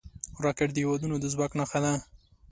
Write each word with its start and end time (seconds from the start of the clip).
راکټ 0.45 0.69
د 0.73 0.77
هیوادونو 0.83 1.15
د 1.19 1.25
ځواک 1.33 1.51
نښه 1.59 1.79
ده 1.83 1.93